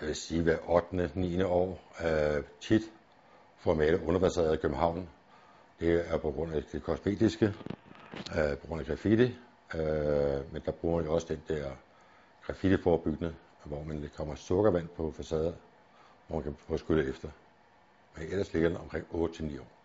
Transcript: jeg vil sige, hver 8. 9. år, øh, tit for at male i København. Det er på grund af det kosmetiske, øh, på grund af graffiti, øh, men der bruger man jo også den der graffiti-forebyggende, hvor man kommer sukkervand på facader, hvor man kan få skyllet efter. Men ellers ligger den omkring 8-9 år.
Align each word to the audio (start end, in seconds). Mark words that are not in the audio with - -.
jeg 0.00 0.08
vil 0.08 0.16
sige, 0.16 0.42
hver 0.42 0.58
8. 0.68 1.10
9. 1.14 1.42
år, 1.42 1.92
øh, 2.04 2.44
tit 2.60 2.82
for 3.58 3.70
at 3.70 3.76
male 3.76 3.96
i 4.54 4.56
København. 4.56 5.08
Det 5.80 6.10
er 6.10 6.18
på 6.18 6.30
grund 6.30 6.54
af 6.54 6.62
det 6.72 6.82
kosmetiske, 6.82 7.46
øh, 8.38 8.58
på 8.58 8.66
grund 8.66 8.80
af 8.80 8.86
graffiti, 8.86 9.22
øh, 9.74 10.52
men 10.52 10.62
der 10.64 10.72
bruger 10.72 10.96
man 10.96 11.04
jo 11.04 11.14
også 11.14 11.26
den 11.28 11.42
der 11.48 11.70
graffiti-forebyggende, 12.46 13.34
hvor 13.64 13.82
man 13.84 14.10
kommer 14.16 14.34
sukkervand 14.34 14.88
på 14.88 15.10
facader, 15.10 15.52
hvor 16.26 16.36
man 16.36 16.42
kan 16.42 16.54
få 16.58 16.76
skyllet 16.76 17.08
efter. 17.08 17.28
Men 18.16 18.26
ellers 18.28 18.52
ligger 18.52 18.68
den 18.68 18.78
omkring 18.78 19.06
8-9 19.10 19.60
år. 19.60 19.79